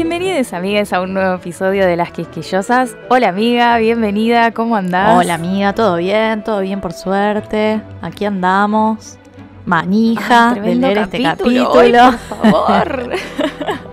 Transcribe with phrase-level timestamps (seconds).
[0.00, 2.94] Bienvenidos amigas a un nuevo episodio de Las Quisquillosas.
[3.08, 5.16] Hola amiga, bienvenida, ¿cómo andás?
[5.16, 7.80] Hola amiga, todo bien, todo bien por suerte.
[8.02, 9.18] Aquí andamos.
[9.64, 11.72] Manija Ay, de leer este capítulo.
[11.72, 12.02] capítulo.
[12.02, 13.10] Ay, por favor.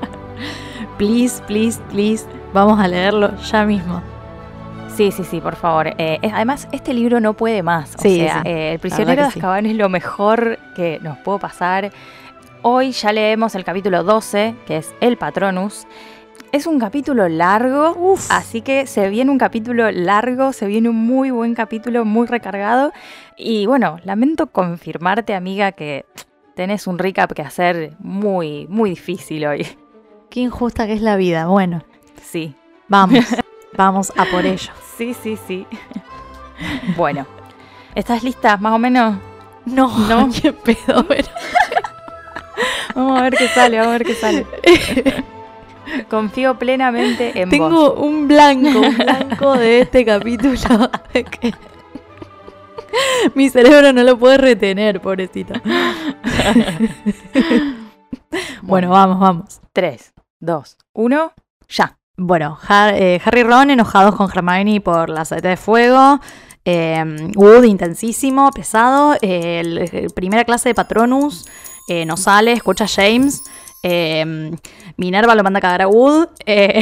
[0.98, 2.26] please, please, please.
[2.54, 4.02] Vamos a leerlo ya mismo.
[4.98, 5.88] sí, sí, sí, por favor.
[5.98, 7.96] Eh, es- además, este libro no puede más.
[7.96, 8.50] O Sí, sea, sí.
[8.50, 9.40] eh, El prisionero de sí.
[9.40, 11.92] Azkaban es lo mejor que nos pudo pasar.
[12.64, 15.86] Hoy ya leemos el capítulo 12, que es El Patronus.
[16.52, 18.28] Es un capítulo largo, Uf.
[18.32, 22.94] así que se viene un capítulo largo, se viene un muy buen capítulo, muy recargado.
[23.38, 26.06] Y bueno, lamento confirmarte, amiga, que
[26.56, 29.68] tenés un recap que hacer muy, muy difícil hoy.
[30.30, 31.48] Qué injusta que es la vida.
[31.48, 31.84] Bueno,
[32.22, 32.56] Sí,
[32.88, 33.26] vamos.
[33.78, 34.72] vamos a por ello.
[34.98, 35.68] sí, sí, sí.
[36.96, 37.26] Bueno,
[37.96, 39.18] ¿estás lista más o menos?
[39.66, 40.30] No, No.
[40.42, 41.28] qué pedo, pero.
[42.96, 44.46] Vamos a ver qué sale, vamos a ver qué sale.
[46.10, 47.52] Confío plenamente en vos.
[47.52, 50.54] Tengo un blanco, un blanco de este capítulo.
[51.12, 51.54] que
[53.36, 55.54] Mi cerebro no lo puede retener, pobrecito.
[58.62, 59.62] bueno, vamos, vamos.
[59.74, 61.34] 3, 2, 1,
[61.70, 61.98] ya.
[62.16, 62.60] Bueno,
[62.94, 66.20] eh, Harry y Ron enojados con Hermione por la saeta de fuego.
[66.66, 67.04] Eh,
[67.36, 69.16] Wood intensísimo, pesado.
[69.22, 71.46] Eh, el- el primera clase de Patronus
[71.90, 73.42] eh, no sale, escucha a James.
[73.86, 74.52] Eh,
[74.96, 76.28] Minerva lo manda a cagar a Wood.
[76.46, 76.82] Eh,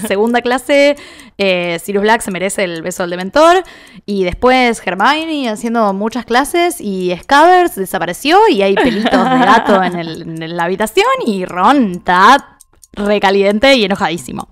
[0.08, 0.96] segunda clase,
[1.38, 3.62] eh, Sirius Black se merece el beso del Dementor.
[4.06, 6.80] Y después Hermione haciendo muchas clases.
[6.80, 8.40] Y Scabbers desapareció.
[8.48, 11.06] Y hay pelitos de gato en, el- en la habitación.
[11.26, 12.58] Y Ron está
[12.94, 14.48] recaliente y enojadísimo.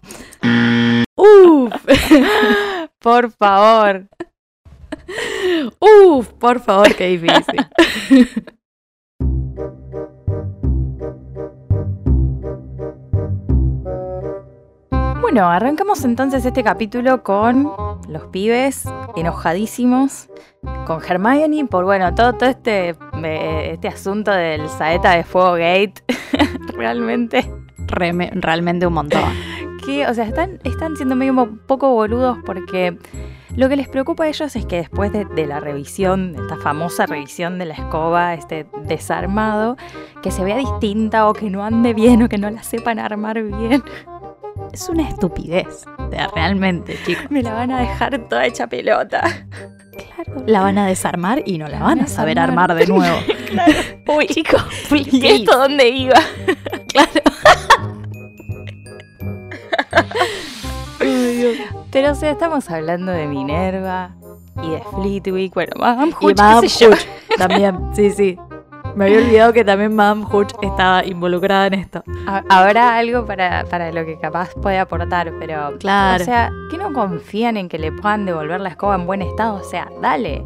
[1.16, 1.72] Uf,
[3.00, 4.06] Por favor.
[5.80, 7.66] uf, por favor, qué difícil.
[15.20, 17.72] Bueno, arrancamos entonces este capítulo con
[18.08, 18.84] los pibes
[19.16, 20.28] enojadísimos,
[20.86, 25.94] con Hermione por, bueno, todo, todo este, eh, este asunto del saeta de fuego gate.
[26.74, 27.48] Realmente
[27.90, 29.22] realmente un montón.
[29.84, 32.98] que, o sea, están, están siendo medio un poco boludos porque
[33.56, 37.06] lo que les preocupa a ellos es que después de, de la revisión, esta famosa
[37.06, 39.76] revisión de la escoba, este desarmado,
[40.22, 43.42] que se vea distinta o que no ande bien o que no la sepan armar
[43.42, 43.82] bien,
[44.72, 45.84] Es una estupidez.
[46.34, 47.30] Realmente, chicos.
[47.30, 49.22] me la van a dejar toda hecha pelota.
[50.14, 50.44] Claro.
[50.46, 52.70] La van a desarmar y no la van a saber desarmar.
[52.70, 53.16] armar de nuevo.
[53.50, 53.72] Claro.
[54.16, 55.34] Uy, Chicos, ¿y please.
[55.42, 56.14] esto dónde iba?
[56.92, 57.10] Claro.
[61.92, 64.10] Pero, o sea, estamos hablando de Minerva
[64.62, 66.86] y de Fleetwick, bueno, Madame Y Hooch, qué Madame sé.
[66.88, 67.06] Hooch
[67.36, 67.78] también.
[67.94, 68.38] Sí, sí.
[68.96, 72.02] Me había olvidado que también Madame Hooch estaba involucrada en esto.
[72.26, 75.76] Ha- Habrá algo para, para lo que capaz puede aportar, pero.
[75.78, 76.22] Claro.
[76.22, 79.56] O sea, que no confían en que le puedan devolver la escoba en buen estado.
[79.60, 80.44] O sea, dale.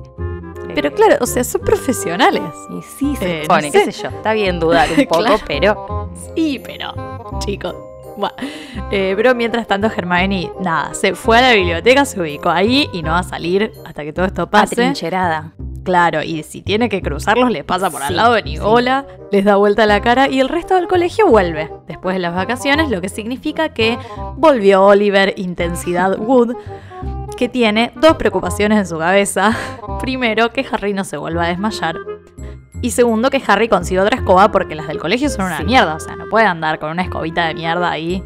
[0.74, 2.42] Pero Eh, claro, o sea, son profesionales.
[2.70, 3.92] Y sí se eh, no pone, qué sé.
[3.92, 4.08] sé yo.
[4.10, 5.38] Está bien dudar un poco, Claro.
[5.46, 6.10] pero.
[6.34, 6.92] Sí, pero,
[7.38, 7.74] chicos.
[8.16, 8.32] Buah.
[8.90, 13.02] Eh, pero mientras tanto, Hermione, nada, se fue a la biblioteca, se ubicó ahí y
[13.02, 14.74] no va a salir hasta que todo esto pase.
[14.74, 15.52] Atrincherada.
[15.84, 18.50] Claro, y si tiene que cruzarlos, les pasa por Sí, al lado de sí.
[18.50, 22.34] Nigola, les da vuelta la cara y el resto del colegio vuelve después de las
[22.34, 23.98] vacaciones, lo que significa que
[24.36, 26.56] volvió Oliver Intensidad Wood,
[27.36, 29.54] que tiene dos preocupaciones en su cabeza.
[30.00, 31.96] Primero, que Harry no se vuelva a desmayar.
[32.84, 35.64] Y segundo, que Harry consiga otra escoba porque las del colegio son una Sí.
[35.64, 35.94] mierda.
[35.94, 38.22] O sea, no puede andar con una escobita de mierda ahí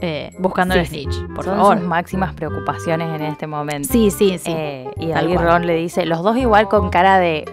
[0.00, 1.78] eh, buscando el Sí, snitch, por Son favor.
[1.78, 3.86] sus máximas preocupaciones en este momento.
[3.92, 4.50] Sí, sí, sí.
[4.56, 5.36] Eh, y ahí.
[5.36, 7.44] Ron le dice, los dos igual con cara de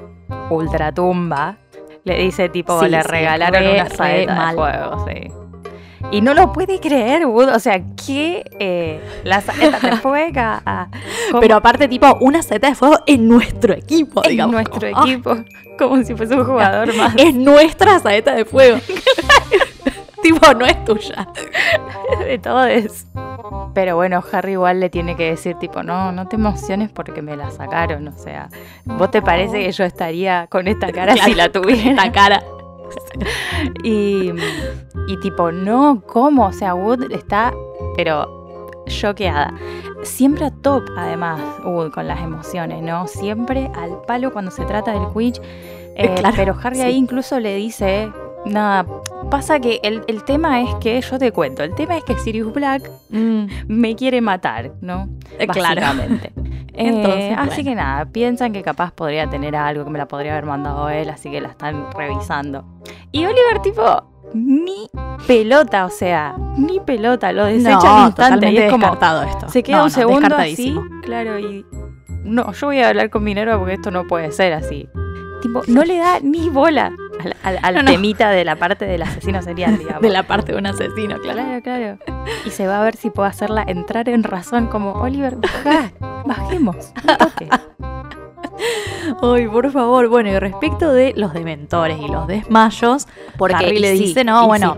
[0.49, 1.57] ultratumba.
[2.05, 5.31] Le dice tipo, Sí, le regalaron re, una saeta de fuego, sí.
[6.11, 7.49] Y no lo puede creer, Wood.
[7.49, 10.61] O sea, que eh, la saeta de fuego
[11.39, 14.53] Pero aparte, tipo, una saeta de fuego en nuestro equipo, en digamos.
[14.53, 15.37] nuestro como, ah, equipo.
[15.77, 17.13] Como si fuese un jugador más.
[17.17, 18.77] Es nuestra saeta de fuego.
[20.21, 21.27] tipo, no es tuya.
[22.19, 23.05] de todos.
[23.73, 27.35] Pero bueno, Harry igual le tiene que decir tipo, no, no te emociones porque me
[27.37, 28.07] la sacaron.
[28.07, 28.49] O sea,
[28.85, 31.93] ¿vos te parece que yo estaría con esta cara si la tuviera?
[31.93, 32.41] La cara.
[33.83, 34.31] Y,
[35.07, 36.45] y tipo, no, ¿cómo?
[36.47, 37.53] O sea, Wood está,
[37.95, 39.53] pero choqueada.
[40.03, 43.07] Siempre a top, además, Wood, con las emociones, ¿no?
[43.07, 45.41] Siempre al palo cuando se trata del Quidditch.
[45.99, 46.81] Eh, Claro, pero Harry sí.
[46.83, 48.11] ahí incluso le dice,
[48.45, 48.85] nada,
[49.31, 52.53] pasa que el, el tema es que, yo te cuento, el tema es que Sirius
[52.53, 55.09] Black Mm, me quiere matar, ¿no?
[55.39, 55.81] eh, claro.
[56.73, 60.45] Eh, así que nada, piensan que capaz podría tener algo que me la podría haber
[60.45, 62.63] mandado él, así que la están revisando.
[63.11, 64.89] Y Oliver, tipo, ni
[65.25, 69.23] pelota, o sea, ni pelota, lo desecha no, al instante y totalmente es como descartado
[69.23, 69.49] esto.
[69.49, 71.65] se queda No, un no, segundo así, claro, y
[72.23, 74.87] no, yo voy a hablar con Minerva porque esto no puede ser así.
[75.41, 76.91] Tipo, no le da ni bola
[77.23, 77.91] al, al- al No, no.
[77.91, 80.01] temita de la parte del asesino serial, digamos.
[80.07, 81.61] De la parte de un asesino, claro.
[81.61, 81.97] Claro, claro.
[82.45, 85.91] Y se va a ver si puede hacerla entrar en razón como, Oliver, bajá,
[86.25, 87.49] bajemos, un toque.
[89.21, 90.07] Ay, por favor.
[90.09, 94.47] Bueno, y respecto de los dementores y los desmayos, Porque Harry le sí, dice, no,
[94.47, 94.77] bueno,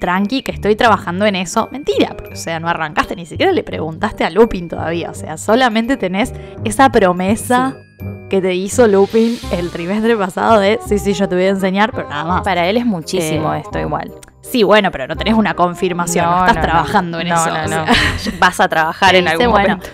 [0.00, 1.68] tranqui, que estoy trabajando en eso.
[1.72, 5.10] Mentira, porque, o sea, no arrancaste, ni siquiera le preguntaste a Lupin todavía.
[5.10, 6.32] O sea, solamente tenés
[6.64, 7.76] esa promesa
[8.28, 11.92] que te hizo Lupin el trimestre pasado de, sí, sí, yo te voy a enseñar,
[11.92, 12.42] pero nada más.
[12.42, 14.12] Para él es muchísimo Eh, esto igual.
[14.42, 17.46] Sí, bueno, pero no tenés una confirmación, no, estás trabajando en eso.
[17.48, 17.86] No, o no, sea.
[18.38, 19.88] Vas a trabajar en algún bueno, momento.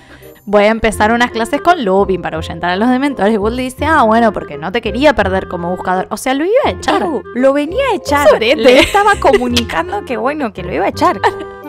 [0.45, 3.33] voy a empezar unas clases con Lupin para ahuyentar a los dementores.
[3.35, 6.07] Y Wood le dice, ah, bueno, porque no te quería perder como buscador.
[6.11, 6.99] O sea, lo iba a echar.
[6.99, 8.41] Claro, lo venía a echar.
[8.41, 11.19] Le estaba comunicando que bueno, que lo iba a echar.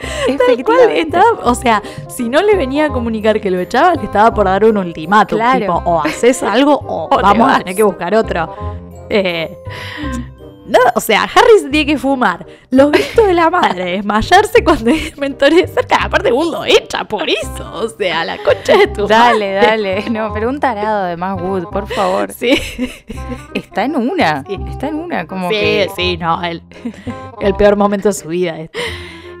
[0.00, 4.04] Tal cual estaba, o sea, si no le venía a comunicar que lo echaba, le
[4.04, 5.38] estaba por dar un ultimátum.
[5.38, 5.60] Claro.
[5.60, 8.54] Tipo, o haces algo o, vamos a tener que buscar otro.
[9.08, 9.56] Eh,
[10.66, 12.46] no, o sea, Harry se tiene que fumar.
[12.70, 15.96] Los gritos de la madre, desmayarse cuando hay mentores cerca.
[16.04, 17.72] Aparte, Wood lo echa por eso.
[17.74, 19.66] O sea, la concha de tu Dale, madre.
[19.66, 20.10] dale.
[20.10, 22.32] No, pero un tarado de más Wood, por favor.
[22.40, 22.56] Sí,
[23.52, 24.44] Está en una.
[24.46, 24.58] Sí.
[24.68, 25.90] Está en una, como sí, que.
[25.96, 26.62] sí, no, el,
[27.40, 28.56] el peor momento de su vida.
[28.60, 28.78] Este.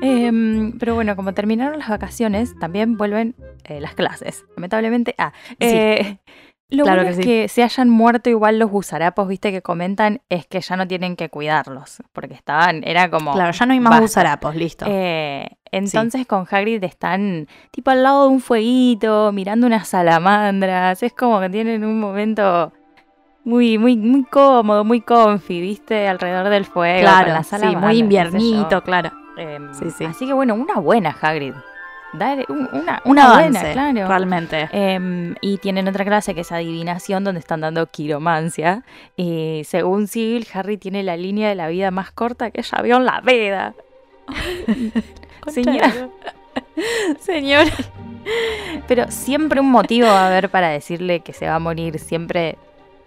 [0.02, 4.44] Em, pero bueno, como terminaron las vacaciones, también vuelven eh, las clases.
[4.56, 5.14] Lamentablemente.
[5.18, 5.54] Ah, Sí.
[5.60, 6.18] eh,
[6.72, 7.22] lo Claro bueno que es sí.
[7.24, 11.16] que se hayan muerto igual los gusarapos, viste, que comentan, es que ya no tienen
[11.16, 12.00] que cuidarlos.
[12.12, 13.32] Porque estaban, era como.
[13.32, 14.02] Claro, ya no hay más basta.
[14.02, 14.84] gusarapos, listo.
[14.88, 21.02] Eh, entonces con Hagrid están tipo al lado de un fueguito, mirando unas salamandras.
[21.02, 22.72] Es como que tienen un momento
[23.44, 26.06] muy, muy, muy cómodo, muy comfy, ¿viste?
[26.06, 27.00] Alrededor del fuego.
[27.00, 29.10] con claro, las sí, salamandras, muy qué sé inviernito, claro.
[29.36, 30.04] Em, Sí, sí.
[30.04, 31.54] Así que bueno, una buena Hagrid.
[32.12, 34.08] Dale, un- una, Un una avance, buena, claro.
[34.08, 34.68] realmente.
[34.72, 38.82] Em, y tienen otra clase que es adivinación, donde están dando quiromancia.
[39.16, 42.96] Y según Sigil, Harry tiene la línea de la vida más corta que ella vio
[42.96, 43.74] en la veda.
[45.46, 45.92] Señora.
[47.20, 47.70] Señora.
[48.88, 51.98] Pero siempre un motivo va a haber para decirle que se va a morir.
[51.98, 52.56] Siempre,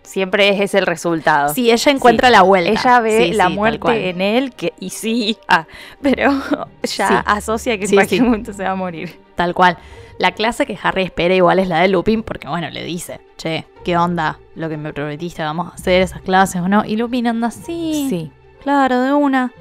[0.03, 1.53] siempre es el resultado.
[1.53, 2.71] Sí, ella encuentra la vuelta.
[2.71, 5.65] Ella ve Sí, la sí, muerte en él que, y sí, ah,
[6.01, 6.31] pero
[6.83, 7.13] ya Sí.
[7.25, 9.19] asocia que en cualquier momento se va a morir.
[9.35, 9.77] Tal cual.
[10.19, 13.65] La clase que Harry espera igual es la de Lupin, porque bueno, le dice, che,
[13.83, 14.39] ¿qué onda?
[14.55, 16.85] Lo que me prometiste, vamos a hacer esas clases o no.
[16.85, 18.07] Y Lupin anda así.
[18.09, 18.31] Sí.
[18.61, 19.51] Claro, de una.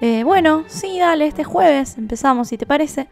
[0.00, 3.08] Eh, bueno, sí, dale, este jueves empezamos, si te parece.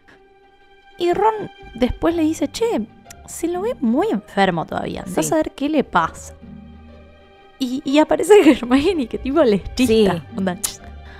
[0.97, 1.33] Y Ron
[1.75, 2.81] después le dice, che,
[3.27, 5.05] se lo ve muy enfermo todavía.
[5.05, 5.21] Sí.
[5.31, 6.33] a ver qué le pasa.
[7.63, 10.13] Y, y aparece Hermione que tipo les chista.
[10.15, 10.21] Sí.
[10.35, 10.57] Onda.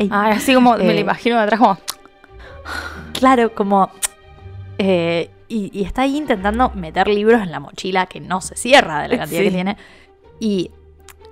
[0.09, 1.77] Ah, así como me Eh, lo imagino de atrás como...
[3.13, 3.91] Claro, como...
[4.79, 9.03] eh, y, y está ahí intentando meter libros en la mochila que no se cierra
[9.03, 9.45] de la cantidad Sí.
[9.45, 9.77] que tiene.
[10.39, 10.71] Y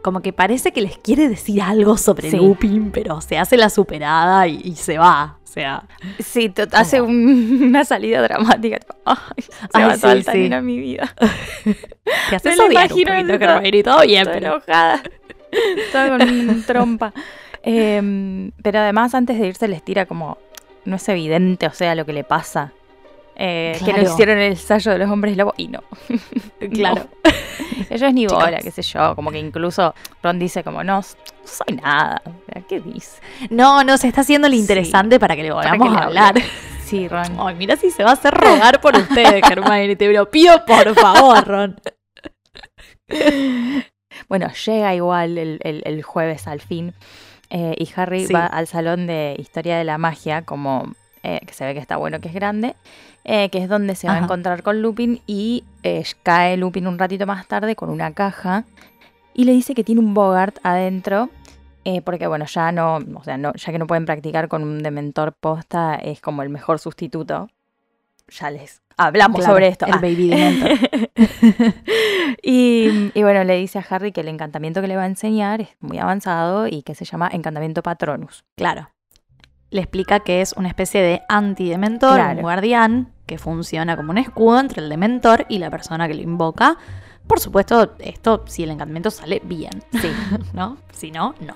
[0.03, 2.37] como que parece que les quiere decir algo sobre Sí.
[2.37, 5.37] Lupin, pero se hace la superada y, y se va.
[5.43, 5.83] O sea,
[6.19, 8.79] Sí, hace un- una salida dramática.
[9.05, 10.37] Ay, se Ay, va sí, toda alta sí.
[10.39, 11.13] nena mi vida.
[12.29, 14.53] te haces lo odiar un imagino poquito, y todo bien, Estoy pero...
[14.55, 15.01] enojada.
[15.77, 17.13] Estaba con trompa.
[17.63, 20.37] Em, pero además, antes de irse, les tira como.
[20.85, 22.71] No es evidente, o sea, lo que le pasa.
[23.41, 25.53] Eh, Que no hicieron el ensayo de los hombres lobo.
[25.57, 25.81] Y no.
[26.73, 27.07] Claro.
[27.89, 28.43] Ellos ni Chicos.
[28.43, 29.15] bola, qué sé yo.
[29.15, 31.03] Como que incluso Ron dice, como, no, no
[31.45, 32.21] soy nada.
[32.67, 33.21] ¿Qué dice?
[33.49, 34.59] No, no, se está haciendo lo Sí.
[34.59, 36.35] interesante para que le volvamos a hablar.
[36.83, 37.37] Sí, Ron.
[37.39, 39.95] Ay, mira si se va a hacer rogar por ustedes, Hermione.
[39.95, 41.79] Te lo pido, por favor, Ron.
[44.27, 46.93] Bueno, llega igual el, el- el jueves al fin.
[47.51, 48.33] eh, y Harry Sí.
[48.33, 51.97] va al salón de historia de la magia, como eh, que se ve que está
[51.97, 52.75] bueno, que es grande,
[53.23, 55.21] eh, que es donde se va a encontrar con Lupin.
[55.27, 58.65] Y eh, cae Lupin un ratito más tarde con una caja
[59.33, 61.29] y le dice que tiene un Bogart adentro.
[62.05, 65.33] porque bueno, ya no, o sea, no, ya que no pueden practicar con un dementor
[65.33, 67.49] posta, es como el mejor sustituto.
[68.29, 69.87] Ya les hablamos Claro, sobre esto.
[69.87, 69.97] El Ah.
[69.97, 70.77] baby dementor.
[72.43, 75.61] y, y bueno, le dice a Harry que el encantamiento que le va a enseñar
[75.61, 78.43] es muy avanzado y que se llama encantamiento Patronus.
[78.55, 78.89] Claro.
[79.71, 82.35] Le explica que es una especie de antidementor, Claro.
[82.37, 86.21] un guardián, que funciona como un escudo entre el dementor y la persona que lo
[86.21, 86.77] invoca.
[87.27, 90.09] Por supuesto, esto si el encantamiento sale bien, Sí,
[90.53, 90.77] ¿no?
[90.91, 91.55] Si no, no.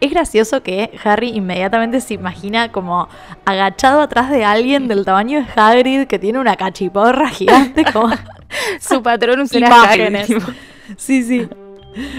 [0.00, 3.08] Es gracioso que Harry inmediatamente se imagina como
[3.44, 8.10] agachado atrás de alguien del tamaño de Hagrid que tiene una cachiporra gigante como
[8.80, 9.00] su
[9.58, 10.30] era Imágenes.
[10.30, 10.42] Hagrid.
[10.96, 11.48] Sí, sí.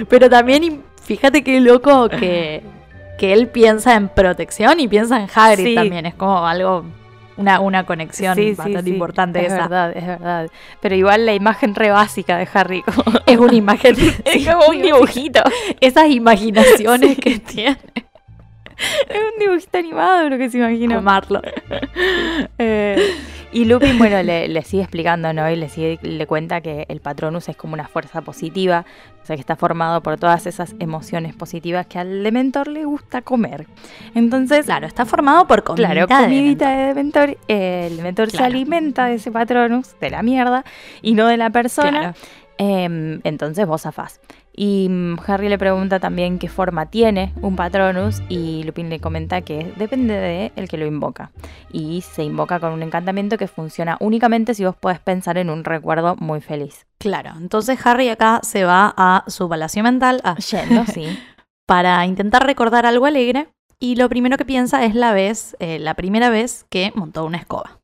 [0.10, 2.64] Pero también fíjate qué loco que,
[3.18, 5.76] que él piensa en protección y piensa en Hagrid Sí.
[5.76, 6.06] también.
[6.06, 6.86] Es como algo,
[7.38, 9.64] una, una conexión Sí, bastante sí, importante Es esa.
[9.64, 10.48] verdad, es verdad.
[10.82, 12.84] Pero igual la imagen re básica de Harry.
[13.26, 13.96] Es una imagen.
[14.26, 15.42] es como un dibujito.
[15.80, 17.78] Esas imaginaciones que tiene
[19.10, 21.00] Es un dibujito animado lo que se imagina.
[21.02, 21.42] Marlo.
[22.58, 23.14] Eh,
[23.56, 25.50] y Lupin, bueno, le, le sigue explicando, ¿no?
[25.50, 28.86] Y le, sigue, le cuenta que el Patronus es como una fuerza positiva,
[29.24, 33.22] o sea, que está formado por todas esas emociones positivas que al Dementor le gusta
[33.22, 33.66] comer.
[34.14, 37.28] Entonces, Claro, está formado por comidita claro, de comidita Dementor.
[37.28, 40.66] de Dementor, eh, el Dementor se alimenta de ese Patronus, de la mierda,
[41.02, 42.00] y no de la persona.
[42.00, 42.14] Claro.
[42.58, 44.20] Em, entonces vos zafás.
[44.58, 49.42] Y mm, Harry le pregunta también qué forma tiene un Patronus y Lupin le comenta
[49.42, 51.32] que depende de el que lo invoca.
[51.72, 55.64] Y se invoca con un encantamiento que funciona únicamente si vos podés pensar en un
[55.66, 56.86] recuerdo muy feliz.
[57.00, 61.20] Claro, entonces Harry acá se va a su palacio mental a- Yendo, sí.
[61.68, 65.96] para intentar recordar algo alegre y lo primero que piensa es la vez, eh, la
[65.96, 67.82] primera vez que montó una escoba.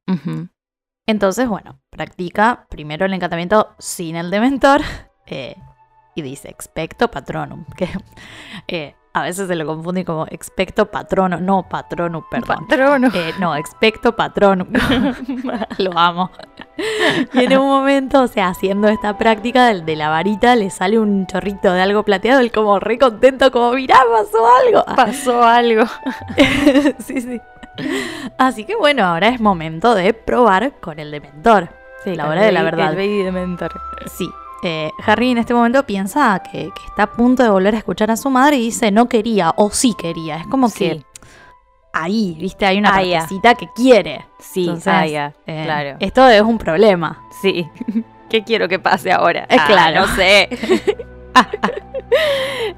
[1.05, 4.81] Entonces, bueno, practica primero el encantamiento sin el dementor
[5.25, 5.55] eh,
[6.15, 7.89] y dice expecto patronum, que
[8.67, 12.65] eh, a veces se lo confunde como expecto patrono, no patronum, perdón.
[12.67, 13.13] Patronus.
[13.13, 14.69] Eh, no, expecto patronum.
[15.79, 16.31] Lo amo.
[17.33, 20.97] Y en un momento, o sea, haciendo esta práctica del- de, la varita, le sale
[20.97, 24.85] un chorrito de algo plateado, él como re contento, como, mirá, pasó algo.
[24.95, 25.83] Pasó algo.
[26.99, 27.41] sí, sí.
[28.37, 31.67] Así que bueno, ahora es momento de probar con el dementor.
[32.05, 32.91] Sí, La hora de la verdad.
[32.91, 33.79] El baby Dementor.
[34.07, 34.29] Sí.
[34.63, 38.11] Eh, Harry en este momento piensa que, que está a punto de volver a escuchar
[38.11, 40.37] a su madre y dice no quería o sí quería.
[40.37, 41.03] Es como que
[41.93, 43.19] ahí, viste, hay una Ah, ya.
[43.19, 44.25] partecita que quiere.
[44.39, 45.97] sí, Entonces, ah, Eh, claro.
[45.99, 47.21] Esto es un problema.
[47.41, 47.67] Sí.
[48.29, 49.45] ¿Qué quiero que pase ahora?
[49.49, 50.01] Eh, Ah, claro.
[50.01, 50.49] No sé.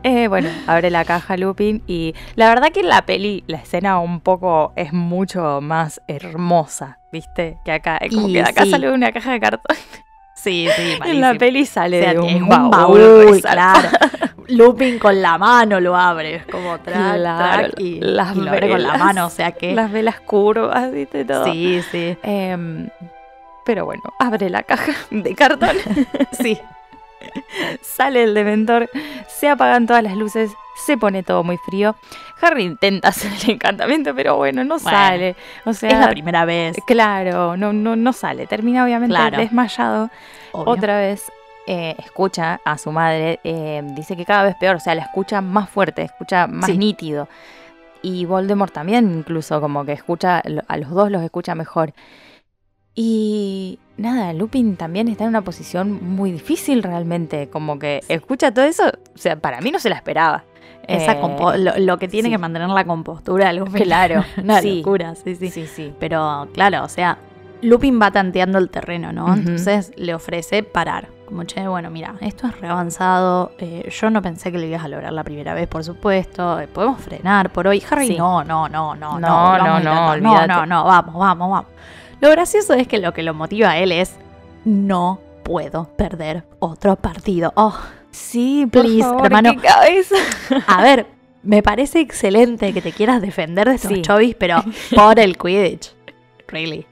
[0.04, 4.00] Eh, bueno, abre la caja Lupin y la verdad que en la peli la escena
[4.00, 7.58] un poco es mucho más hermosa, ¿viste?
[7.66, 8.70] Que acá, eh, como Y que de acá sí.
[8.72, 9.76] sale una caja de cartón.
[10.44, 13.90] Sí, sí, En la peli sale O sea, de un baúl, baúl, claro.
[14.50, 18.52] Lupin con la mano lo abre, es como track, Claro, track, y, las y lo
[18.52, 19.74] abre con la mano, o sea que...
[19.74, 21.24] Las velas curvas, ¿viste?
[21.24, 21.46] Todo.
[21.46, 22.90] Sí, sí, Em,
[23.66, 25.78] pero bueno, abre la caja de cartón.
[26.34, 26.60] sí.
[27.82, 28.90] Sale el dementor,
[29.28, 31.96] se apagan todas las luces, se pone todo muy frío.
[32.42, 35.36] Harry intenta hacer el encantamiento, pero bueno, no Bueno, sale.
[35.66, 36.76] O sea, Es la primera vez.
[36.86, 38.48] claro, no, no, no sale.
[38.48, 39.38] Termina obviamente Claro.
[39.38, 40.10] desmayado.
[40.52, 40.74] obvio.
[40.74, 41.32] Otra vez
[41.68, 45.40] eh, escucha a su madre, eh, dice que cada vez peor, o sea, la escucha
[45.42, 46.78] más fuerte, escucha más Sí.
[46.78, 47.30] nítido.
[48.02, 51.94] Y Voldemort también incluso como que escucha, a los dos los escucha mejor.
[52.96, 58.66] Y nada, Lupin también está en una posición muy difícil realmente, como que escucha todo
[58.66, 58.84] eso,
[59.16, 60.44] o sea, para mí no se la esperaba.
[60.88, 62.32] Esa Eh, lo, lo que tiene sí.
[62.34, 64.78] que mantener la compostura del Claro, Una sí.
[64.78, 65.94] locura, sí, sí, Sí, sí.
[66.00, 67.18] Pero claro, o sea,
[67.62, 69.34] Lupin va tanteando el terreno, ¿no?
[69.34, 71.08] Entonces le ofrece parar.
[71.26, 73.54] Como, che, bueno, mira, esto es re avanzado.
[73.58, 76.60] eh, yo no pensé que lo ibas a lograr la primera vez, por supuesto.
[76.60, 77.82] eh, podemos frenar por hoy.
[77.90, 78.18] Harry, Sí.
[78.18, 79.20] no, no, no, no, no.
[79.20, 81.72] No, no, no, no, no, no, vamos, vamos, vamos.
[82.20, 84.16] Lo gracioso es que lo que lo motiva a él es,
[84.66, 87.52] no puedo perder otro partido.
[87.56, 87.74] Oh,
[88.14, 89.52] Sí, por Please, favor, hermano.
[89.54, 90.16] qué cabeza.
[90.68, 91.08] a ver,
[91.42, 94.02] me parece excelente que te quieras defender de estos Sí.
[94.02, 94.64] chovis, pero
[94.96, 95.94] por el Quidditch.
[96.48, 96.86] Really.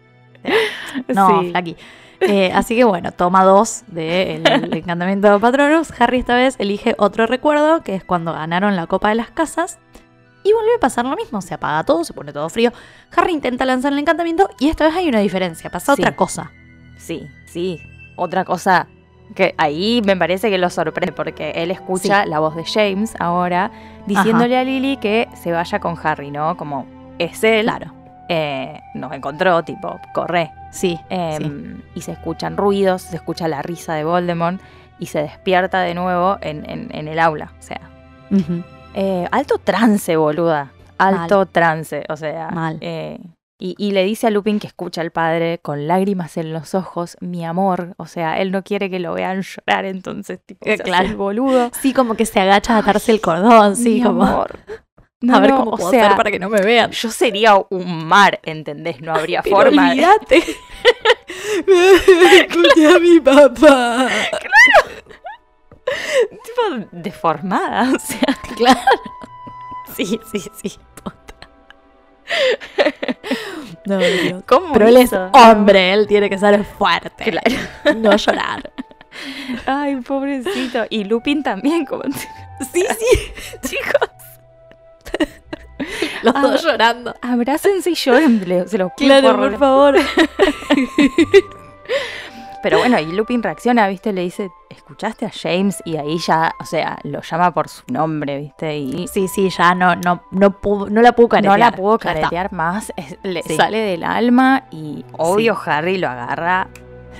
[1.07, 1.75] No, Sí.
[2.23, 5.89] Eh, así que bueno, toma dos del encantamiento de Patronus.
[5.99, 9.79] Harry esta vez elige otro recuerdo, que es cuando ganaron la Copa de las Casas.
[10.43, 12.71] Y vuelve a pasar lo mismo, se apaga todo, se pone todo frío.
[13.15, 16.01] Harry intenta lanzar el encantamiento y esta vez hay una diferencia, pasa Sí.
[16.01, 16.51] otra cosa.
[16.97, 17.79] Sí, sí.
[18.15, 18.87] Otra cosa
[19.35, 23.71] que ahí me parece que lo sorprende porque él escucha la voz de James ahora
[24.05, 26.57] diciéndole a Lily que se vaya con Harry, ¿no?
[26.57, 26.85] Como
[27.19, 27.93] es él, Claro,
[28.29, 30.51] eh, nos encontró, tipo, corre.
[30.71, 30.99] sí.
[31.09, 31.83] Eh, sí.
[31.95, 34.59] Y se escuchan ruidos, se escucha la risa de Voldemort
[34.99, 37.51] y se despierta de nuevo en, en- en el aula.
[37.59, 37.81] O sea,
[38.93, 40.71] eh, alto trance, boluda.
[40.97, 42.49] Alto trance, o sea.
[42.51, 42.77] Mal.
[43.61, 47.15] Y, y le dice a Lupin que escucha al padre con lágrimas en los ojos,
[47.21, 47.93] mi amor.
[47.97, 51.07] O sea, él no quiere que lo vean llorar, entonces, tipo, Eh, se hace claro.
[51.07, 51.71] el boludo.
[51.79, 54.59] Sí, como que se agacha a atarse el cordón, sí, Mi como amor.
[54.67, 54.81] a
[55.21, 56.89] No, ver no, cómo o puedo sea, hacer para que no me vean.
[56.91, 58.99] Yo sería un mar, ¿entendés?
[59.01, 59.89] No habría Pero forma.
[59.91, 60.43] olvídate.
[62.41, 64.07] Escuché a mi papá.
[66.31, 68.37] tipo deformada, o sea.
[68.55, 68.79] Claro.
[69.95, 70.77] Sí, sí, sí.
[73.97, 74.43] No, Dios.
[74.47, 75.29] ¿Cómo Pero él es hizo?
[75.33, 77.31] hombre, él tiene que ser fuerte.
[77.31, 77.95] Claro.
[77.97, 78.71] No llorar.
[79.65, 80.85] Ay, pobrecito.
[80.89, 82.03] Y Lupin también, como
[82.73, 83.31] Sí, sí.
[83.67, 84.09] chicos.
[86.21, 86.41] Los Ah.
[86.41, 87.15] dos llorando.
[87.21, 89.95] Abrácense y lloren, le- se los Claro, por favor.
[92.63, 94.13] Pero bueno, y Lupin reacciona, ¿viste?
[94.13, 95.81] Le dice, ¿escuchaste a James?
[95.85, 98.77] Y ahí ya, o sea, lo llama por su nombre, ¿viste?
[98.77, 101.53] Y Sí, sí, ya no, no, no, pudo- no la pudo caretear.
[101.59, 103.55] no la pudo caretear más, es- le Sí.
[103.55, 106.67] sale del alma y obvio Harry lo agarra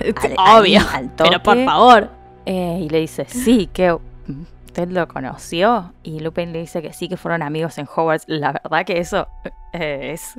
[0.00, 0.80] al- Obvio.
[0.80, 2.10] ahí, al toque, Pero por favor.
[2.46, 3.92] eh, y le dice, sí, que
[4.66, 5.92] usted lo conoció.
[6.02, 8.24] Y Lupin le dice que sí, que fueron amigos en Hogwarts.
[8.28, 9.26] La verdad que eso
[9.72, 10.38] eh, es,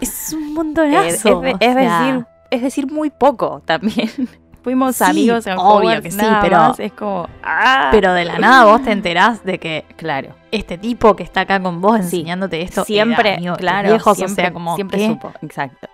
[0.00, 1.04] Es un montonazo.
[1.06, 4.08] es- o es decir, es decir muy poco también.
[4.64, 7.88] Fuimos Sí, amigos en obvio Hogwarts, que sí, nada pero- más, es como, ah.
[7.92, 10.34] Pero de la nada vos te enterás de que claro.
[10.50, 12.02] este tipo que está acá con vos Sí.
[12.20, 15.06] enseñándote esto siempre, era amigo claro, viejos, siempre, o sea, como siempre ¿qué?
[15.06, 15.88] supo, exacto.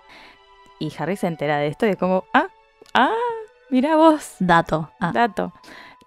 [0.79, 2.47] Y Harry se entera de esto y es como, ah,
[2.93, 3.09] ah,
[3.69, 4.89] mira vos, dato.
[5.01, 5.53] Ah, dato.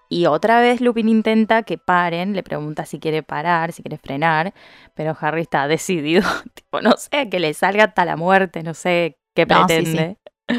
[0.09, 4.55] Y otra vez Lupin intenta que paren, le pregunta si quiere parar, si quiere frenar,
[4.95, 6.23] pero Harry está decidido,
[6.55, 10.17] tipo, no sé, que le salga hasta la muerte, no sé qué No, sí, pretende.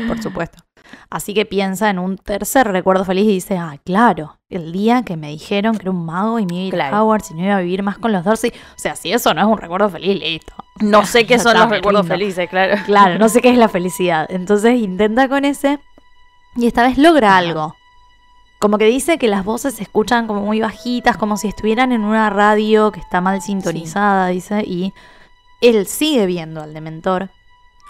[0.08, 0.65] por supuesto.
[1.10, 5.18] Así que piensa en un tercer recuerdo feliz y dice, ah, claro, el día que
[5.18, 6.96] me dijeron que era un mago y me iba a ir Claro.
[6.98, 8.52] a Hogwarts y no iba a vivir más con los Dursley.
[8.52, 10.54] O sea, si eso no es un recuerdo feliz, listo.
[10.82, 12.16] No sé qué son los recuerdos lindo.
[12.16, 12.76] felices, claro.
[12.86, 14.26] Claro, no sé qué es la felicidad.
[14.30, 15.80] Entonces intenta con ese
[16.56, 17.76] y esta vez logra algo.
[18.60, 22.02] Como que dice que las voces se escuchan como muy bajitas, como si estuvieran en
[22.04, 24.94] una radio que está mal sintonizada, dice, y
[25.62, 27.30] él sigue viendo al dementor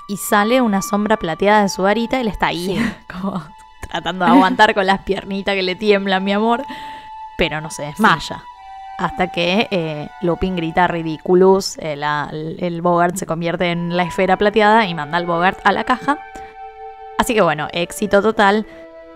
[0.08, 3.44] y sale una sombra plateada de su varita y él está ahí, como
[3.90, 6.64] tratando de aguantar con las piernitas que le tiemblan, mi amor,
[7.38, 8.44] pero no se desmaya.
[8.98, 11.94] Hasta que eh, Lupin grita Ridiculous, eh,
[12.32, 15.84] el, el Bogart se convierte en la esfera plateada y manda al Bogart a la
[15.84, 16.18] caja.
[17.18, 18.66] Así que bueno, éxito total.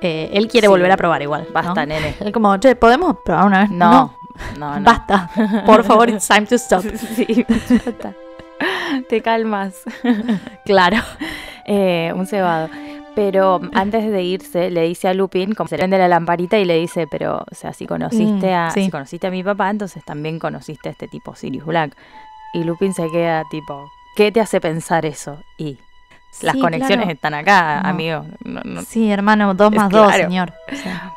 [0.02, 0.70] Eh, él quiere Sí.
[0.72, 1.46] volver a probar igual.
[1.48, 1.54] ¿no?
[1.54, 2.16] Basta, nene.
[2.22, 3.70] Él como, che, ¿podemos probar una vez?
[3.72, 4.16] No,
[4.58, 4.86] no, no.
[4.86, 5.30] Basta.
[5.66, 6.84] Por favor, it's time to stop.
[7.16, 7.46] Sí,
[7.86, 8.14] basta.
[9.10, 9.76] Te calmas.
[10.66, 10.98] Claro.
[11.66, 12.70] Eh, un cebado.
[13.16, 16.66] Pero antes de irse, le dice a Lupin, como se le prende la lamparita y
[16.66, 18.86] le dice, pero, o sea, si conociste Mm, a, sí.
[18.86, 21.96] si conociste a mi papá, entonces también conociste a este tipo, Sirius Black.
[22.54, 25.42] Y Lupin se queda tipo, ¿qué te hace pensar eso?
[25.58, 25.80] Y
[26.42, 27.12] las Sí, conexiones claro.
[27.12, 27.90] están acá, No.
[27.90, 28.26] amigo.
[28.44, 30.54] No- no- Sí, hermano, dos más dos, señor.
[30.72, 31.12] O sea,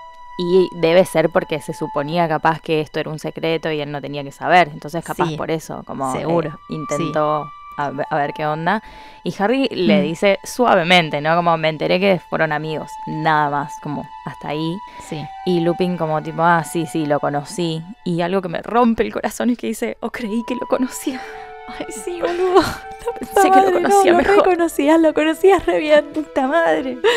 [0.44, 4.00] Y debe ser porque se suponía capaz que esto era un secreto y él no
[4.00, 4.70] tenía que saber.
[4.72, 8.82] Entonces capaz Sí, por eso, como eh, seguro, intentó a, ver, a ver qué onda.
[9.22, 10.02] Y Harry le Mm.
[10.02, 11.36] dice suavemente, ¿no?
[11.36, 12.90] Como me enteré que fueron amigos.
[13.06, 14.76] Nada más, como hasta ahí.
[15.08, 15.24] sí.
[15.46, 17.80] Y Lupin como tipo, ah, sí, sí, lo conocí.
[18.04, 21.20] Y algo que me rompe el corazón es que dice, oh, creí que lo conocía.
[21.78, 22.62] Ay, sí, boludo.
[23.40, 24.36] Sé que lo conocía no, mejor.
[24.36, 26.04] Lo reconocías, lo conocías re bien.
[26.12, 26.98] Puta madre.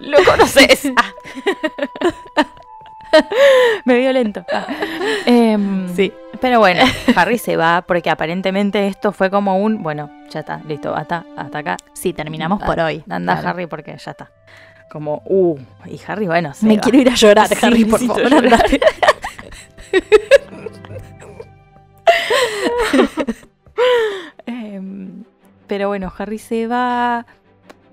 [0.00, 0.92] Lo conoces.
[3.84, 4.44] Me violento.
[4.52, 4.66] Ah.
[5.26, 6.12] Em, Sí.
[6.40, 6.82] Pero bueno,
[7.16, 11.58] Harry se va porque aparentemente esto fue como un, bueno, ya está, listo, hasta, hasta
[11.58, 11.76] acá.
[11.94, 13.02] Sí, terminamos por hoy.
[13.08, 13.48] Anda Claro.
[13.50, 14.30] Harry porque ya está.
[14.90, 16.80] Como, uh, y Harry, bueno, se Me va.
[16.82, 18.80] quiero ir a llorar, Sí, Harry, por favor, andate.
[24.46, 25.24] Em,
[25.66, 27.26] pero bueno, Harry se va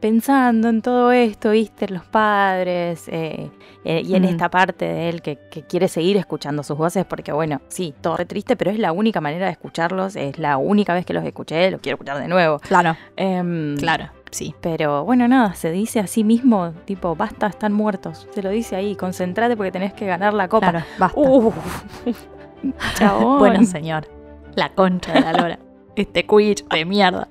[0.01, 3.49] pensando en todo esto, viste, los padres, eh,
[3.85, 4.25] eh, y en Mm.
[4.25, 8.17] esta parte de él que, que quiere seguir escuchando sus voces, porque bueno, sí, todo
[8.17, 11.23] re triste, pero es la única manera de escucharlos, es la única vez que los
[11.23, 12.59] escuché, los quiero escuchar de nuevo.
[12.59, 14.53] Claro, Em, claro, sí.
[14.61, 18.27] Pero bueno, nada, se dice a sí mismo, tipo, basta, están muertos.
[18.33, 20.71] Se lo dice ahí, concentrate porque tenés que ganar la copa.
[20.71, 21.19] Claro, basta.
[21.19, 21.53] Uh,
[22.95, 23.39] chabón.
[23.39, 24.07] bueno, señor.
[24.55, 25.59] La concha de la lora.
[25.95, 27.27] Este Quidditch de mierda.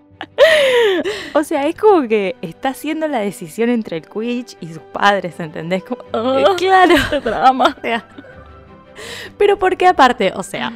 [1.35, 5.39] O sea, es como que está haciendo la decisión entre el Quidditch y sus padres,
[5.39, 5.85] ¿entendés?
[5.85, 6.95] Como, Eh, ah, claro.
[6.97, 7.77] este drama.
[9.39, 10.73] Pero porque aparte, o sea,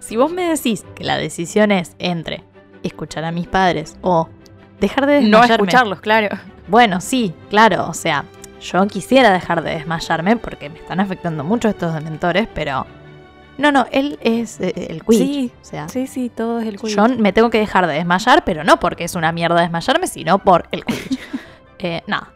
[0.00, 2.42] si vos me decís que la decisión es entre
[2.82, 4.28] escuchar a mis padres o
[4.80, 5.54] dejar de No desmayarme.
[5.54, 6.28] escucharlos, claro.
[6.66, 8.24] Bueno, sí, claro, o sea,
[8.60, 12.86] yo quisiera dejar de desmayarme porque me están afectando mucho estos dementores, pero
[13.58, 15.28] no, no, él es eh, el Quidditch.
[15.28, 16.96] Sí, o sea, Sí, sí, todo es el Quidditch.
[16.96, 20.38] yo me tengo que dejar de desmayar, pero no porque es una mierda desmayarme, sino
[20.38, 21.18] por el Quidditch.
[21.80, 22.32] eh, nada.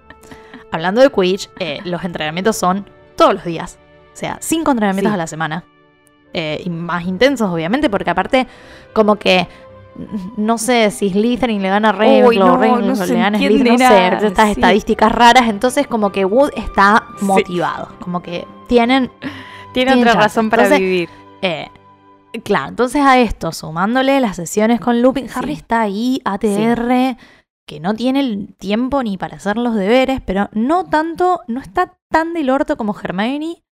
[0.71, 3.79] Hablando de Quidditch, eh, los entrenamientos son todos los días.
[4.13, 5.15] O sea, cinco entrenamientos Sí.
[5.15, 5.65] a la semana.
[6.35, 8.47] Y más intensos, obviamente, porque aparte,
[8.95, 9.47] como que.
[10.39, 13.73] No sé si Slytherin le gana Ravenclaw, Uy, no, Ravenclaw no se le gana Slytherin,
[13.75, 14.53] no sé, estas sí.
[14.53, 15.49] estadísticas raras.
[15.51, 17.27] Entonces, como que Wood está Sí.
[17.27, 17.89] motivado.
[18.01, 19.11] Como que tienen
[19.73, 21.09] Tiene otra razón para Entonces, vivir.
[21.43, 21.69] eh,
[22.45, 25.35] claro, entonces a esto, sumándole las sesiones con Lupin, Sí.
[25.37, 27.17] Harry está ahí, ATR,
[27.67, 31.97] que no tiene el tiempo ni para hacer los deberes, pero no tanto, no está
[32.11, 33.63] tan del orto como Hermione,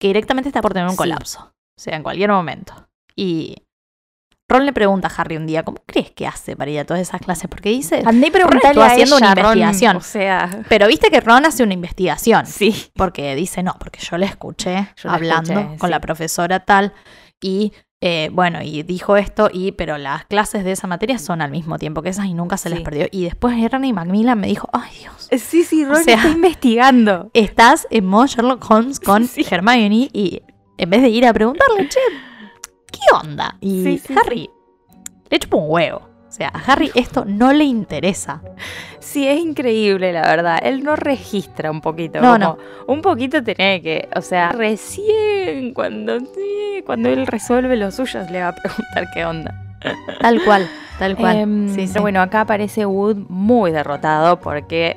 [0.00, 0.98] que directamente está por tener un Sí.
[0.98, 1.52] colapso.
[1.78, 2.72] O sea, en cualquier momento.
[3.16, 3.56] Y
[4.52, 7.00] Ron le pregunta a Harry un día, ¿cómo crees que hace para ir a todas
[7.00, 7.48] esas clases?
[7.48, 8.30] Porque dice, Andé
[8.82, 9.96] a haciendo ella, una Ron, investigación.
[9.96, 12.46] o sea, Pero viste que Ron hace una investigación.
[12.46, 12.90] sí.
[12.94, 15.90] Porque dice, no, porque yo le escuché Yo la hablando escuché, con sí.
[15.90, 16.92] la profesora tal.
[17.40, 17.72] Y
[18.04, 21.78] eh, bueno, y dijo esto, y pero las clases de esa materia son al mismo
[21.78, 23.06] tiempo que esas y nunca se les perdió.
[23.12, 27.30] Y después Ernie Macmillan me dijo, ay Dios, Sí, sí, Ron O sea- está investigando.
[27.32, 29.46] estás en modo Sherlock Holmes con Sí.
[29.48, 30.42] Hermione y
[30.78, 32.00] en vez de ir a preguntarle, che,
[32.92, 33.56] ¿qué onda?
[33.60, 34.48] Y Sí, sí, Harry
[35.30, 36.12] le chupa un huevo.
[36.28, 38.40] O sea, a Harry esto no le interesa.
[39.00, 40.58] Sí, es increíble, la verdad.
[40.62, 42.20] Él no registra un poquito.
[42.20, 42.58] No, como no.
[42.86, 46.18] Un poquito tiene que, o sea, recién cuando,
[46.86, 49.54] cuando él resuelve lo suyo, le va a preguntar qué onda.
[50.20, 51.36] Tal cual, tal cual.
[51.36, 51.92] Em, Sí, sí.
[51.92, 54.96] Pero bueno, acá aparece Wood muy derrotado porque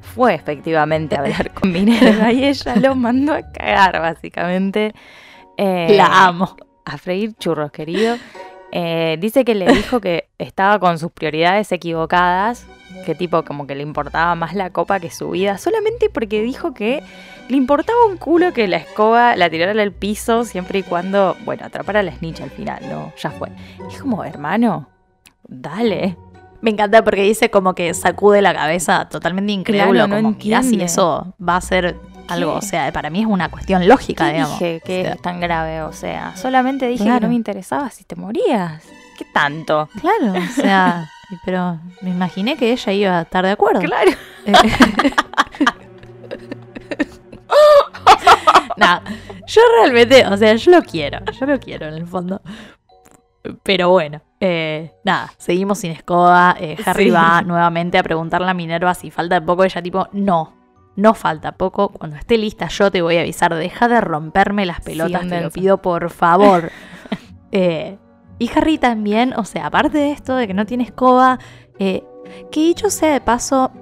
[0.00, 4.94] fue efectivamente a hablar con Minerva y ella lo mandó a cagar, básicamente.
[5.60, 6.56] Eh, la amo.
[6.92, 8.16] A freír churros, querido.
[8.70, 12.66] Eh, dice que le dijo que estaba con sus prioridades equivocadas,
[13.06, 16.74] que tipo como que le importaba más la copa que su vida, solamente porque dijo
[16.74, 17.02] que
[17.48, 21.64] le importaba un culo que la escoba la tirara al piso siempre y cuando, bueno,
[21.64, 23.48] atrapara a la snitch al final, no, ya fue.
[23.90, 24.88] Y es como, hermano,
[25.46, 26.16] dale.
[26.60, 30.62] Me encanta porque dice como que sacude la cabeza totalmente incrédulo, Claro, no como mirá
[30.62, 31.96] si eso va a ser
[32.28, 34.58] algo, o sea, para mí es una cuestión lógica, ¿Qué digamos.
[34.58, 35.82] dije que O sea, es tan grave?
[35.82, 37.22] O sea, solamente dije que Claro.
[37.22, 38.82] no me interesaba si te morías.
[39.16, 39.88] ¿Qué tanto?
[40.00, 41.08] Claro, o sea,
[41.44, 43.80] pero me imaginé que ella iba a estar de acuerdo.
[43.80, 44.10] Claro.
[44.46, 44.52] Eh,
[48.76, 49.02] Nada,
[49.46, 52.40] yo realmente, o sea, yo lo quiero, yo lo quiero en el fondo.
[53.62, 56.54] Pero bueno, eh, nada, seguimos sin escoba.
[56.60, 57.10] eh, Harry Sí.
[57.10, 59.64] va nuevamente a preguntarle a Minerva si falta poco.
[59.64, 60.52] Ella tipo, no,
[60.98, 61.88] no falta poco.
[61.90, 63.54] Cuando esté lista yo te voy a avisar.
[63.54, 66.70] Deja de romperme las pelotas, te lo pido por favor.
[67.50, 67.96] Eh,
[68.38, 71.38] y Harry también, o sea, aparte de esto de que no tiene escoba,
[71.78, 72.04] eh,
[72.52, 73.72] que dicho sea de paso,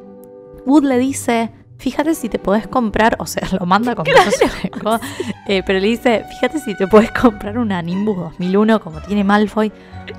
[0.64, 4.28] Wood le dice, fíjate si te podés comprar, o sea, lo manda a comprar
[5.48, 9.72] eh, pero le dice, fíjate si te podés comprar una Nimbus 2001 como tiene Malfoy.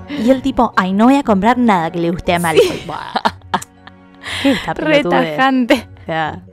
[0.09, 2.83] Y el tipo, ay, no voy a comprar nada que le guste a Malfoy.
[2.85, 3.13] Buah.
[4.43, 4.55] ¿Qué?
[4.75, 5.87] Retajante.
[6.01, 6.43] O sea,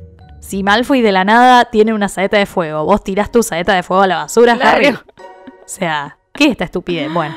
[0.45, 3.83] si Malfoy de la nada tiene una saeta de fuego, vos tirás tu saeta de
[3.83, 4.77] fuego a la basura, Claro.
[4.77, 4.89] Harry.
[4.89, 5.01] O
[5.67, 7.13] sea, ¿qué es esta estupidez?
[7.13, 7.35] Bueno,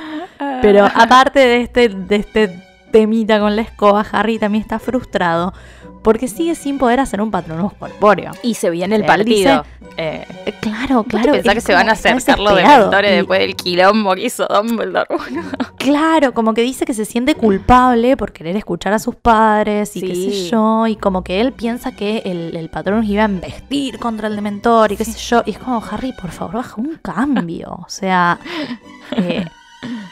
[0.62, 5.54] pero aparte de este, de este temita con la escoba, Harry también está frustrado
[6.04, 8.32] porque sigue sin poder hacer un patronus corpóreo.
[8.44, 9.66] Y se viene el Él partido.
[9.98, 11.34] Eh, Eh, claro, ¿Vos claro.
[11.34, 15.08] es que se van a acercar los dementores Y- después del quilombo que hizo Dumbledore?
[15.78, 20.02] Claro, como que dice que se siente culpable por querer escuchar a sus padres y
[20.02, 23.98] qué sé yo, y como que él piensa que el, el patrón iba a embestir
[23.98, 26.98] contra el dementor y qué sé yo, y es como, Harry, por favor, baja un
[27.02, 27.70] cambio.
[27.72, 28.38] O sea,
[29.16, 29.46] eh,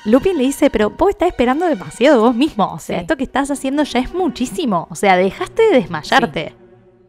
[0.05, 3.01] Lupin le dice, pero vos estás esperando demasiado vos mismo, o sea, Sí.
[3.01, 6.55] esto que estás haciendo ya es muchísimo, o sea, dejaste de desmayarte.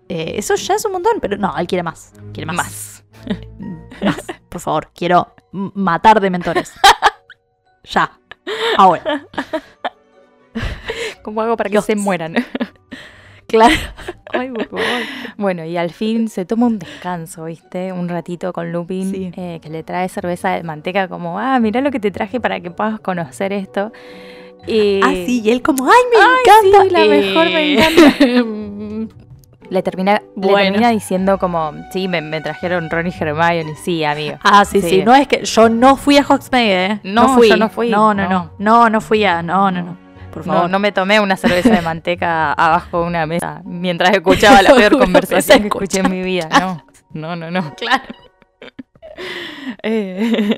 [0.09, 2.57] Eh, eso ya es un montón, pero no, él quiere más, quiere más.
[2.57, 2.93] Más.
[4.05, 4.17] Más,
[4.49, 6.71] por favor, quiero matar dementores.
[7.85, 8.19] ya.
[8.77, 9.27] Ahora.
[11.23, 11.85] ¿Cómo hago para que Dios.
[11.87, 12.35] se mueran?
[13.47, 13.75] Claro.
[14.33, 14.85] Ay, por favor.
[15.37, 17.93] Bueno, y al fin se toma un descanso, ¿viste?
[17.93, 19.31] Un ratito con Lupin, Sí.
[19.37, 22.61] eh, que le trae cerveza de manteca, como, ah, mirá lo que te traje para
[22.61, 23.93] que puedas conocer esto.
[24.67, 26.85] Y Ah, sí, y él como, ¡ay, me Ay, encanta!
[26.85, 29.17] sí, la mejor, me encanta.
[29.71, 34.39] le termina, le termina diciendo como, sí, me, me trajeron Ron y Hermione, sí, amigo.
[34.43, 35.03] ah, sí, sí, Sí.
[35.05, 37.01] No es que yo no fui a Hogsmeade, ¿eh?
[37.05, 37.91] No, yo no fui.
[37.91, 38.29] No, no, no.
[38.29, 38.51] No.
[38.59, 39.43] No, no fui a.
[39.43, 40.06] No, no, no.
[40.37, 40.71] Por No, favor.
[40.71, 44.99] no me tomé una cerveza de manteca abajo de una mesa mientras escuchaba la peor
[44.99, 46.47] conversación que escuché en mi vida.
[46.51, 47.75] No, no, no, no.
[47.77, 48.05] Claro.
[49.83, 50.55] Eh,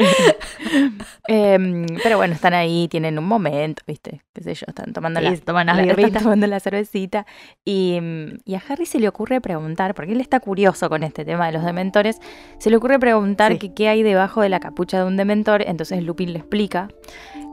[1.29, 4.23] em, pero bueno, están ahí, tienen un momento, ¿viste?
[4.33, 7.27] Qué sé yo, están tomando la, toman la- están tomando la cervecita.
[7.65, 11.25] Y, mm, y a Harry se le ocurre preguntar, porque él está curioso con este
[11.25, 12.19] tema de los dementores,
[12.59, 13.59] se le ocurre preguntar Sí.
[13.59, 15.63] que qué hay debajo de la capucha de un dementor.
[15.67, 16.89] Entonces Lupin le explica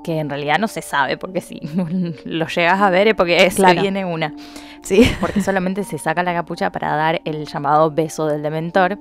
[0.04, 1.60] que en realidad no se sabe, porque si
[2.26, 3.82] lo llegas a ver es porque se Claro.
[3.82, 4.34] viene una.
[4.84, 5.02] Sí.
[5.20, 9.00] Porque solamente se saca la capucha para dar el llamado beso del dementor,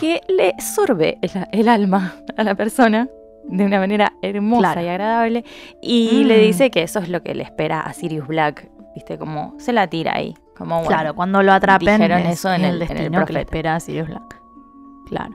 [0.00, 3.06] que le sorbe el, el alma a la persona
[3.48, 4.80] de una manera hermosa Claro.
[4.82, 5.44] y agradable.
[5.82, 6.26] Y Mm.
[6.26, 8.68] le dice que eso es lo que le espera a Sirius Black.
[8.94, 10.34] Viste, como se la tira ahí.
[10.56, 13.24] Como bueno, Claro, cuando lo atrapen dijeron es eso en el, el- en el destino
[13.26, 14.40] que le espera a Sirius Black.
[15.08, 15.34] Claro.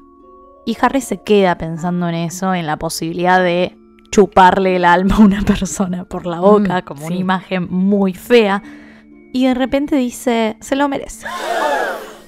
[0.66, 3.76] Y Harry se queda pensando en eso, en la posibilidad de
[4.12, 7.08] chuparle el alma a una persona por la boca, Mm, como sí.
[7.08, 8.64] una imagen muy fea.
[9.34, 11.28] Y de repente dice, se lo merece.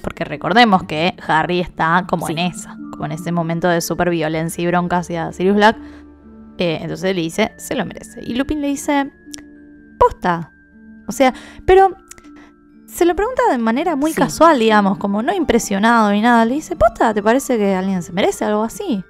[0.02, 2.32] Porque recordemos que Harry está como Sí.
[2.32, 5.76] en esa, como en ese momento de super violencia y bronca hacia Sirius Black.
[6.58, 8.20] Eh, entonces le dice, se lo merece.
[8.22, 9.10] Y Lupin le dice,
[9.98, 10.52] posta.
[11.08, 11.34] O sea,
[11.66, 11.96] pero
[12.86, 14.18] se lo pregunta de manera muy Sí.
[14.20, 16.44] casual, digamos, como no impresionado ni nada.
[16.44, 19.02] Le dice, posta, ¿te parece que alguien se merece algo así?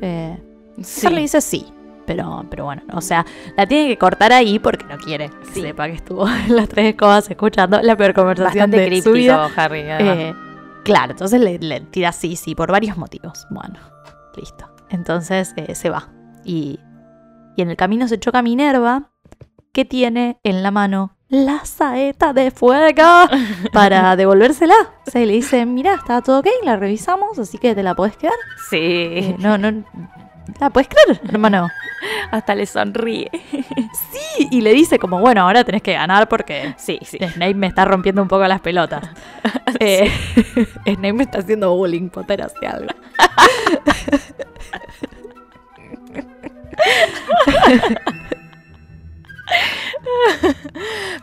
[0.00, 0.38] Eh,
[0.80, 1.08] Sí.
[1.08, 1.66] Le dice sí.
[2.06, 5.60] Pero, pero bueno, o sea, la tiene que cortar ahí porque no quiere que Sí.
[5.62, 9.12] sepa que estuvo en las tres escobas escuchando la peor conversación Bastante de su críptico,
[9.14, 9.50] vida.
[9.56, 10.34] Harry.
[10.84, 13.46] Claro, entonces le, le tira sí, sí, por varios motivos.
[13.50, 13.78] Bueno,
[14.36, 14.68] listo.
[14.90, 16.08] Entonces eh, se va.
[16.44, 16.80] Y,
[17.56, 19.10] y en el camino se choca Minerva,
[19.72, 23.28] que tiene en la mano la saeta de fuego
[23.72, 24.74] para devolvérsela.
[25.06, 27.94] O sea, y le dice, mira, está todo ok, la revisamos, así que te la
[27.94, 28.34] podés quedar.
[28.68, 28.76] sí.
[28.76, 29.84] Eh, no, no,
[30.58, 31.68] ¿la puedes creer, hermano?
[32.30, 33.30] Hasta le sonríe.
[33.52, 37.18] Sí, y le dice como, bueno, ahora tenés que ganar porque Sí, sí.
[37.18, 39.08] Snape me está rompiendo un poco las pelotas.
[39.78, 40.10] Eh,
[40.84, 42.90] Snape me está haciendo bullying, Potter hace algo.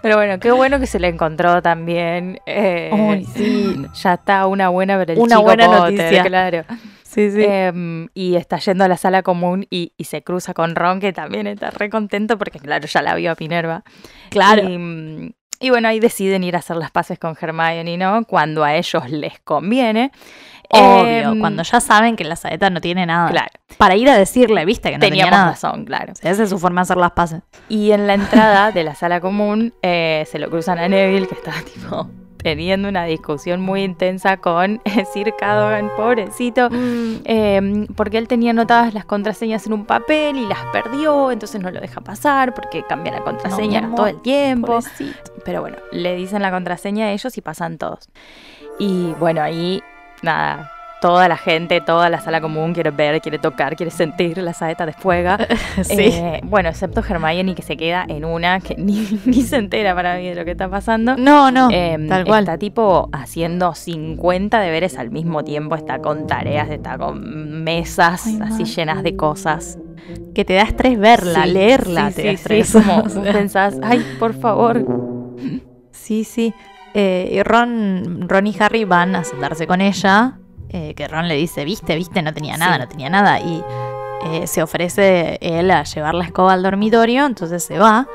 [0.02, 2.40] Pero bueno, qué bueno que se le encontró también.
[2.46, 3.86] eh, sí.
[4.04, 6.24] Ya está una buena para el Una chico buena Potter, noticia.
[6.24, 6.64] claro.
[7.18, 7.44] Sí, sí.
[7.44, 11.14] Em, y está yendo a la sala común y, y se cruza con Ron, que
[11.14, 13.84] también está re contento porque, claro, ya la vio a Minerva.
[14.30, 14.70] claro.
[14.70, 18.24] Y, y bueno, ahí deciden ir a hacer las paces con Hermione, ¿no?
[18.26, 20.12] Cuando a ellos les conviene.
[20.70, 23.30] Obvio, Em, cuando ya saben que la saeta no tiene nada.
[23.32, 25.52] Claro, Para ir a decirle, viste, que no tenía teníamos nada.
[25.54, 26.12] razón, claro.
[26.14, 27.42] O sea, esa es su forma de hacer las paces.
[27.70, 31.34] Y en la entrada de la sala común eh, se lo cruzan a Neville, que
[31.36, 34.82] está tipo teniendo una discusión muy intensa con
[35.14, 36.70] Sir Cadogan, pobrecito.
[36.72, 41.72] eh, porque él tenía anotadas las contraseñas en un papel y las perdió, entonces no
[41.72, 44.68] lo deja pasar porque cambia la contraseña No, todo el tiempo.
[44.68, 45.32] Pobrecito.
[45.46, 48.10] Pero bueno, le dicen la contraseña a ellos y pasan todos.
[48.80, 49.82] Y bueno, ahí
[50.22, 54.54] nada, toda la gente, toda la sala común quiere ver, quiere tocar, quiere sentir la
[54.54, 55.32] saeta de fuego.
[55.84, 55.96] sí.
[56.00, 60.16] Eh, bueno, excepto Hermione que se queda en una que ni, ni se entera para
[60.18, 61.16] mí de lo que está pasando.
[61.18, 61.70] no, no.
[61.72, 62.44] Em, tal cual.
[62.46, 68.40] Está tipo haciendo 50 deberes al mismo tiempo, está con tareas, está con mesas Ay,
[68.44, 69.78] así llenas de cosas.
[70.34, 72.10] Que te da estrés verla, Sí, leerla.
[72.10, 72.72] sí, te sí, da estrés.
[72.74, 74.86] como pensás, ay, por favor.
[75.92, 76.54] Sí, sí.
[76.94, 80.40] Eh, y Ron, Ron y Harry van a sentarse con ella.
[80.70, 82.80] Eh, que Ron le dice, viste, viste, no tenía nada, Sí.
[82.82, 83.40] no tenía nada.
[83.40, 83.64] Y
[84.26, 88.08] eh, se ofrece él a llevar la escoba al dormitorio, entonces se va.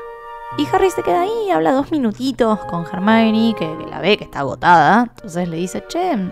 [0.57, 4.25] Y Harry se queda ahí, habla dos minutitos con Hermione, que, que la ve que
[4.25, 5.07] está agotada.
[5.15, 6.31] Entonces le dice, che,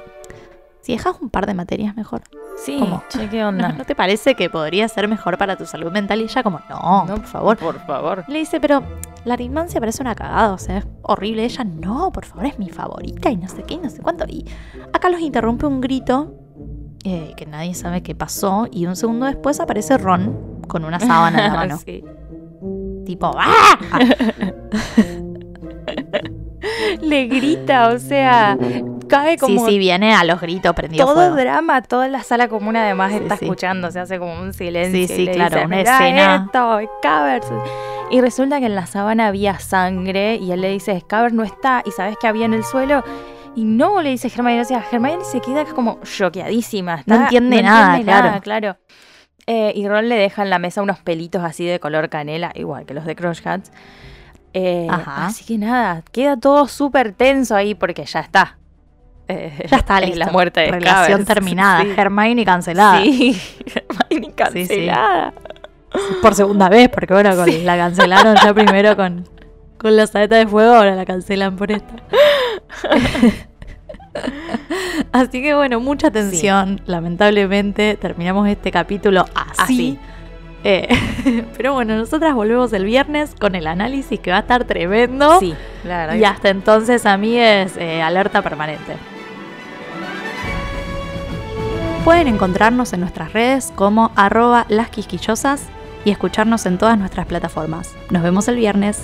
[0.81, 2.21] si dejas un par de materias mejor.
[2.63, 3.01] Sí, ¿Cómo?
[3.10, 3.69] che, ¿qué ¿No, onda?
[3.77, 6.19] ¿No te parece que podría ser mejor para tu salud mental?
[6.21, 7.57] Y ella como, no, por favor.
[7.57, 8.23] Por favor.
[8.27, 8.84] Le dice, pero
[9.25, 11.43] la rimancia parece una cagada, o sea, es horrible.
[11.45, 14.25] Ella, no, por favor, es mi favorita y no sé qué, y no sé cuánto.
[14.27, 14.45] Y
[14.93, 16.34] acá los interrumpe un grito
[17.03, 18.67] eh, que nadie sabe qué pasó.
[18.71, 21.77] Y un segundo después aparece Ron con una sábana en la mano.
[21.77, 22.03] Sí.
[23.05, 23.79] Tipo, ¡ah!
[27.01, 28.57] Le grita, o sea,
[29.07, 31.36] cae Sí, como sí, viene a los gritos prendido todo fuego.
[31.36, 33.45] drama, toda la sala común además Sí, está sí.
[33.45, 35.07] escuchando, se hace como un silencio.
[35.07, 36.43] Sí, sí, claro, dice, una "Mirá escena".
[36.45, 37.47] Esto, Scabbers.
[38.12, 41.82] Y resulta que en la sábana había sangre y él le dice, Scabbers no está,
[41.86, 43.04] y sabes que había en el suelo.
[43.56, 46.95] Y no, le dice Hermione, o sea, Hermione se queda como choqueadísima.
[46.95, 48.41] está- No entiende nada, claro.
[48.41, 48.78] claro.
[49.47, 52.86] Eh, y Ron le deja en la mesa unos pelitos así de color canela, igual
[52.86, 53.71] que los de Crush Hats.
[54.54, 54.88] Eh.
[54.89, 58.58] Así que nada, queda todo súper tenso ahí porque ya está.
[59.28, 60.19] Eh, Ya está listo.
[60.19, 61.26] la muerte de Relación Scabbers.
[61.28, 61.82] terminada.
[61.84, 61.93] Sí.
[61.97, 63.02] Hermione cancelada.
[63.02, 63.41] Sí,
[64.10, 65.34] Hermione cancelada.
[66.21, 69.27] Por segunda vez, porque bueno, con- la cancelaron ya primero con,
[69.77, 71.93] con la saeta de fuego, ahora la cancelan por esto.
[75.12, 76.82] Así que bueno, mucha tensión.
[76.86, 79.62] Lamentablemente terminamos este capítulo así.
[79.62, 79.99] Así.
[80.63, 80.88] Eh,
[81.58, 85.39] pero bueno, nosotras volvemos el viernes con el análisis que va a estar tremendo.
[85.39, 86.15] Sí, la verdad.
[86.15, 88.95] Y hasta entonces, amigues, eh, alerta permanente.
[92.06, 95.67] Pueden encontrarnos en nuestras redes como arroba las quisquillosas
[96.05, 97.93] y escucharnos en todas nuestras plataformas.
[98.09, 99.03] Nos vemos el viernes.